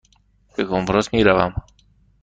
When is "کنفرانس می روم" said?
0.65-1.53